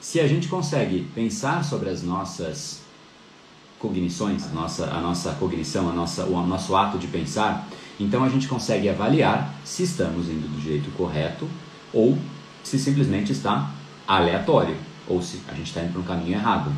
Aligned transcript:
Se 0.00 0.18
a 0.18 0.26
gente 0.26 0.48
consegue 0.48 1.06
pensar 1.14 1.62
sobre 1.62 1.90
as 1.90 2.02
nossas 2.02 2.80
cognições, 3.78 4.46
a 4.46 4.48
nossa, 4.48 4.86
a 4.86 5.00
nossa 5.00 5.32
cognição, 5.34 5.90
a 5.90 5.92
nossa, 5.92 6.24
o 6.24 6.46
nosso 6.46 6.74
ato 6.74 6.98
de 6.98 7.06
pensar, 7.06 7.68
então 7.98 8.24
a 8.24 8.28
gente 8.30 8.48
consegue 8.48 8.88
avaliar 8.88 9.54
se 9.62 9.82
estamos 9.82 10.28
indo 10.28 10.48
do 10.48 10.60
jeito 10.60 10.90
correto 10.92 11.46
ou 11.92 12.16
se 12.64 12.78
simplesmente 12.78 13.32
está 13.32 13.70
aleatório, 14.06 14.76
ou 15.06 15.20
se 15.22 15.40
a 15.48 15.54
gente 15.54 15.66
está 15.66 15.82
indo 15.82 15.92
para 15.92 16.00
um 16.00 16.04
caminho 16.04 16.32
errado. 16.32 16.72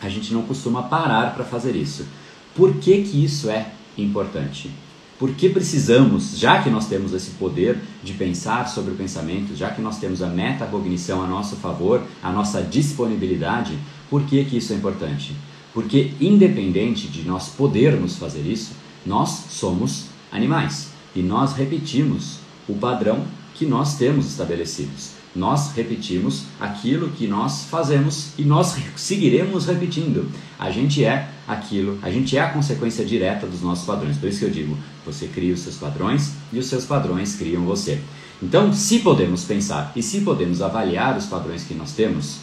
A 0.00 0.08
gente 0.08 0.32
não 0.32 0.42
costuma 0.42 0.84
parar 0.84 1.34
para 1.34 1.44
fazer 1.44 1.76
isso. 1.76 2.06
Por 2.54 2.74
que, 2.76 3.02
que 3.02 3.22
isso 3.22 3.50
é 3.50 3.70
importante? 3.98 4.70
Por 5.18 5.32
que 5.32 5.48
precisamos, 5.48 6.38
já 6.38 6.62
que 6.62 6.68
nós 6.68 6.86
temos 6.86 7.14
esse 7.14 7.30
poder 7.30 7.78
de 8.04 8.12
pensar 8.12 8.68
sobre 8.68 8.92
o 8.92 8.96
pensamento, 8.96 9.56
já 9.56 9.70
que 9.70 9.80
nós 9.80 9.98
temos 9.98 10.22
a 10.22 10.26
metacognição 10.26 11.22
a 11.22 11.26
nosso 11.26 11.56
favor, 11.56 12.02
a 12.22 12.30
nossa 12.30 12.60
disponibilidade, 12.60 13.78
por 14.10 14.24
que, 14.24 14.44
que 14.44 14.58
isso 14.58 14.74
é 14.74 14.76
importante? 14.76 15.34
Porque, 15.72 16.12
independente 16.20 17.08
de 17.08 17.22
nós 17.22 17.48
podermos 17.48 18.16
fazer 18.16 18.42
isso, 18.42 18.72
nós 19.06 19.30
somos 19.50 20.06
animais 20.30 20.90
e 21.14 21.22
nós 21.22 21.54
repetimos 21.54 22.38
o 22.68 22.74
padrão 22.74 23.24
que 23.56 23.64
nós 23.64 23.96
temos 23.96 24.26
estabelecidos. 24.26 25.12
Nós 25.34 25.72
repetimos 25.72 26.44
aquilo 26.60 27.10
que 27.10 27.26
nós 27.26 27.64
fazemos 27.64 28.30
e 28.38 28.44
nós 28.44 28.76
seguiremos 28.96 29.66
repetindo. 29.66 30.30
A 30.58 30.70
gente 30.70 31.04
é 31.04 31.28
aquilo, 31.48 31.98
a 32.02 32.10
gente 32.10 32.36
é 32.36 32.40
a 32.40 32.50
consequência 32.50 33.04
direta 33.04 33.46
dos 33.46 33.62
nossos 33.62 33.84
padrões. 33.84 34.18
Por 34.18 34.28
isso 34.28 34.38
que 34.40 34.44
eu 34.44 34.50
digo, 34.50 34.76
você 35.04 35.26
cria 35.26 35.54
os 35.54 35.60
seus 35.60 35.76
padrões 35.76 36.32
e 36.52 36.58
os 36.58 36.66
seus 36.66 36.84
padrões 36.84 37.34
criam 37.36 37.64
você. 37.64 38.00
Então, 38.42 38.72
se 38.72 38.98
podemos 38.98 39.44
pensar 39.44 39.92
e 39.96 40.02
se 40.02 40.20
podemos 40.20 40.60
avaliar 40.60 41.16
os 41.16 41.26
padrões 41.26 41.64
que 41.64 41.74
nós 41.74 41.92
temos, 41.92 42.40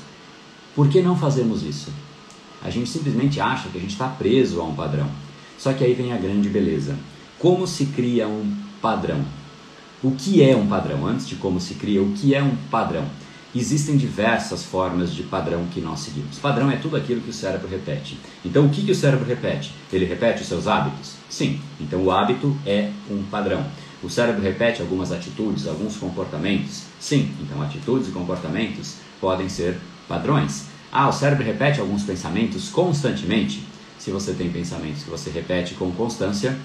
por 0.76 0.90
que 0.90 1.02
não 1.02 1.16
fazemos 1.16 1.64
isso? 1.64 1.92
A 2.64 2.70
gente 2.70 2.90
simplesmente 2.90 3.40
acha 3.40 3.70
que 3.70 3.78
a 3.78 3.82
gente 3.82 3.92
está 3.92 4.08
preso 4.08 4.60
a 4.60 4.64
um 4.64 4.74
padrão. 4.74 5.08
Só 5.60 5.74
que 5.74 5.84
aí 5.84 5.94
vem 5.94 6.12
a 6.12 6.18
grande 6.18 6.50
beleza. 6.50 6.98
Como 7.38 7.68
se 7.68 7.88
cria 7.88 8.28
um 8.28 8.52
padrão? 8.82 9.24
O 10.04 10.12
que 10.12 10.44
é 10.44 10.54
um 10.54 10.68
padrão? 10.68 11.08
Antes 11.08 11.26
de 11.26 11.36
como 11.36 11.62
se 11.62 11.76
cria, 11.76 12.04
o 12.04 12.12
que 12.12 12.36
é 12.36 12.44
um 12.44 12.58
padrão? 12.70 13.06
Existem 13.56 13.96
diversas 13.96 14.62
formas 14.62 15.14
de 15.14 15.24
padrão 15.24 15.66
que 15.74 15.80
nós 15.80 16.02
seguimos. 16.02 16.40
Padrão 16.40 16.70
é 16.70 16.76
tudo 16.76 16.98
aquilo 16.98 17.22
que 17.22 17.30
o 17.30 17.34
cérebro 17.34 17.70
repete. 17.70 18.20
Então, 18.44 18.66
o 18.66 18.70
que, 18.70 18.84
que 18.84 18.92
o 18.92 18.96
cérebro 18.96 19.26
repete? 19.26 19.74
Ele 19.94 20.04
repete 20.04 20.42
os 20.42 20.48
seus 20.50 20.68
hábitos? 20.68 21.14
Sim. 21.30 21.62
Então, 21.80 22.04
o 22.04 22.12
hábito 22.12 22.54
é 22.66 22.90
um 23.10 23.24
padrão. 23.24 23.66
O 24.04 24.10
cérebro 24.10 24.42
repete 24.42 24.82
algumas 24.82 25.10
atitudes, 25.10 25.68
alguns 25.68 25.96
comportamentos? 25.96 26.84
Sim. 27.00 27.32
Então, 27.40 27.62
atitudes 27.62 28.10
e 28.10 28.12
comportamentos 28.12 28.98
podem 29.22 29.48
ser 29.48 29.78
padrões. 30.06 30.66
Ah, 30.92 31.08
o 31.08 31.14
cérebro 31.14 31.46
repete 31.46 31.80
alguns 31.80 32.04
pensamentos 32.04 32.68
constantemente. 32.68 33.64
Se 33.98 34.12
você 34.12 34.34
tem 34.34 34.52
pensamentos 34.52 35.04
que 35.04 35.10
você 35.10 35.30
repete 35.30 35.76
com 35.76 35.90
constância, 35.92 36.58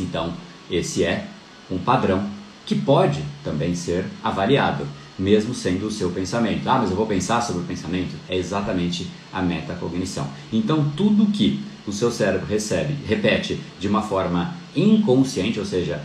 então 0.00 0.34
esse 0.68 1.04
é 1.04 1.28
um 1.70 1.78
padrão 1.78 2.37
que 2.68 2.74
pode 2.74 3.24
também 3.42 3.74
ser 3.74 4.04
avaliado, 4.22 4.86
mesmo 5.18 5.54
sendo 5.54 5.86
o 5.86 5.90
seu 5.90 6.10
pensamento. 6.10 6.68
Ah, 6.68 6.78
mas 6.78 6.90
eu 6.90 6.96
vou 6.96 7.06
pensar 7.06 7.40
sobre 7.40 7.62
o 7.62 7.64
pensamento? 7.64 8.14
É 8.28 8.36
exatamente 8.36 9.10
a 9.32 9.40
metacognição. 9.40 10.28
Então, 10.52 10.92
tudo 10.94 11.32
que 11.32 11.64
o 11.86 11.92
seu 11.92 12.12
cérebro 12.12 12.46
recebe, 12.46 12.94
repete 13.06 13.58
de 13.80 13.88
uma 13.88 14.02
forma 14.02 14.54
inconsciente, 14.76 15.58
ou 15.58 15.64
seja, 15.64 16.04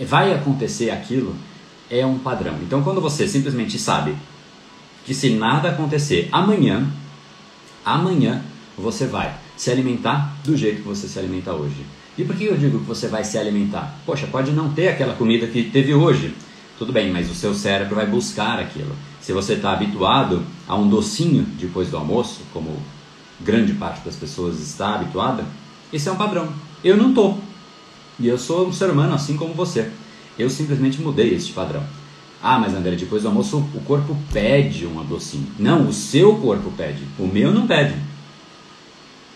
vai 0.00 0.34
acontecer 0.34 0.90
aquilo, 0.90 1.36
é 1.88 2.04
um 2.04 2.18
padrão. 2.18 2.56
Então, 2.62 2.82
quando 2.82 3.00
você 3.00 3.28
simplesmente 3.28 3.78
sabe 3.78 4.16
que 5.06 5.14
se 5.14 5.30
nada 5.30 5.70
acontecer 5.70 6.28
amanhã, 6.32 6.84
amanhã 7.84 8.42
você 8.76 9.06
vai 9.06 9.36
se 9.56 9.70
alimentar 9.70 10.36
do 10.42 10.56
jeito 10.56 10.82
que 10.82 10.88
você 10.88 11.06
se 11.06 11.16
alimenta 11.16 11.52
hoje. 11.52 11.86
E 12.16 12.24
por 12.24 12.36
que 12.36 12.44
eu 12.44 12.56
digo 12.56 12.78
que 12.80 12.84
você 12.84 13.08
vai 13.08 13.24
se 13.24 13.38
alimentar? 13.38 13.96
Poxa, 14.04 14.26
pode 14.26 14.50
não 14.50 14.72
ter 14.72 14.88
aquela 14.88 15.14
comida 15.14 15.46
que 15.46 15.64
teve 15.64 15.94
hoje. 15.94 16.34
Tudo 16.78 16.92
bem, 16.92 17.10
mas 17.10 17.30
o 17.30 17.34
seu 17.34 17.54
cérebro 17.54 17.94
vai 17.94 18.06
buscar 18.06 18.58
aquilo. 18.58 18.94
Se 19.20 19.32
você 19.32 19.54
está 19.54 19.72
habituado 19.72 20.42
a 20.66 20.76
um 20.76 20.88
docinho 20.88 21.44
depois 21.58 21.88
do 21.88 21.96
almoço, 21.96 22.40
como 22.52 22.76
grande 23.40 23.72
parte 23.72 24.04
das 24.04 24.16
pessoas 24.16 24.60
está 24.60 24.96
habituada, 24.96 25.44
esse 25.92 26.08
é 26.08 26.12
um 26.12 26.16
padrão. 26.16 26.52
Eu 26.82 26.96
não 26.96 27.10
estou. 27.10 27.38
E 28.18 28.26
eu 28.26 28.36
sou 28.36 28.68
um 28.68 28.72
ser 28.72 28.90
humano 28.90 29.14
assim 29.14 29.36
como 29.36 29.54
você. 29.54 29.90
Eu 30.38 30.50
simplesmente 30.50 31.00
mudei 31.00 31.34
este 31.34 31.52
padrão. 31.52 31.82
Ah, 32.42 32.58
mas 32.58 32.74
André, 32.74 32.96
depois 32.96 33.22
do 33.22 33.28
almoço 33.28 33.58
o 33.58 33.80
corpo 33.80 34.16
pede 34.32 34.86
um 34.86 35.02
docinho. 35.04 35.46
Não, 35.58 35.88
o 35.88 35.92
seu 35.92 36.36
corpo 36.36 36.72
pede. 36.76 37.02
O 37.18 37.26
meu 37.26 37.52
não 37.52 37.66
pede. 37.66 37.94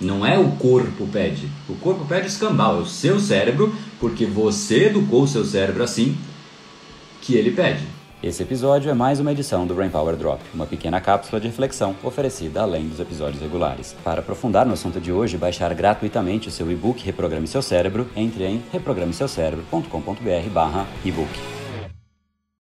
Não 0.00 0.26
é 0.26 0.38
o 0.38 0.50
corpo 0.52 1.06
pede. 1.06 1.48
O 1.68 1.74
corpo 1.74 2.04
pede 2.04 2.26
escambau, 2.26 2.78
é 2.78 2.82
o 2.82 2.86
seu 2.86 3.18
cérebro, 3.18 3.74
porque 3.98 4.26
você 4.26 4.86
educou 4.86 5.22
o 5.22 5.28
seu 5.28 5.44
cérebro 5.44 5.82
assim 5.82 6.16
que 7.22 7.34
ele 7.34 7.50
pede. 7.50 7.82
Esse 8.22 8.42
episódio 8.42 8.90
é 8.90 8.94
mais 8.94 9.20
uma 9.20 9.32
edição 9.32 9.66
do 9.66 9.74
Brain 9.74 9.90
Power 9.90 10.16
Drop, 10.16 10.40
uma 10.54 10.64
pequena 10.66 10.98
cápsula 11.00 11.40
de 11.40 11.48
reflexão 11.48 11.94
oferecida 12.02 12.62
além 12.62 12.88
dos 12.88 12.98
episódios 12.98 13.42
regulares. 13.42 13.94
Para 14.02 14.20
aprofundar 14.20 14.64
no 14.66 14.72
assunto 14.72 14.98
de 15.00 15.12
hoje 15.12 15.36
baixar 15.36 15.72
gratuitamente 15.74 16.48
o 16.48 16.50
seu 16.50 16.70
e-book 16.70 17.04
Reprograme 17.04 17.46
Seu 17.46 17.60
Cérebro, 17.62 18.08
entre 18.16 18.44
em 18.44 18.62
reprogrameseucerebro.com.br/ebook. 18.72 21.55